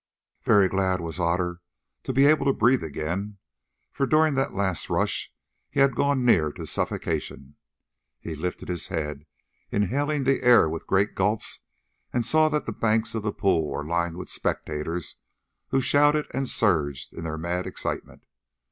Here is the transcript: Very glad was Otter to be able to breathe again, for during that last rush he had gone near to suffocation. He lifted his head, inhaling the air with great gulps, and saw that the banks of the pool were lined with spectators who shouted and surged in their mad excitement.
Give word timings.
Very 0.41 0.67
glad 0.67 0.99
was 0.99 1.19
Otter 1.19 1.61
to 2.05 2.11
be 2.11 2.25
able 2.25 2.47
to 2.47 2.53
breathe 2.53 2.83
again, 2.83 3.37
for 3.91 4.07
during 4.07 4.33
that 4.33 4.55
last 4.55 4.89
rush 4.89 5.31
he 5.69 5.79
had 5.79 5.93
gone 5.95 6.25
near 6.25 6.51
to 6.53 6.65
suffocation. 6.65 7.55
He 8.19 8.33
lifted 8.35 8.67
his 8.67 8.87
head, 8.87 9.27
inhaling 9.69 10.23
the 10.23 10.41
air 10.41 10.67
with 10.67 10.87
great 10.87 11.13
gulps, 11.13 11.59
and 12.11 12.25
saw 12.25 12.49
that 12.49 12.65
the 12.65 12.73
banks 12.73 13.13
of 13.13 13.21
the 13.21 13.31
pool 13.31 13.69
were 13.69 13.85
lined 13.85 14.17
with 14.17 14.31
spectators 14.31 15.17
who 15.67 15.81
shouted 15.81 16.25
and 16.33 16.49
surged 16.49 17.13
in 17.13 17.23
their 17.23 17.37
mad 17.37 17.67
excitement. 17.67 18.25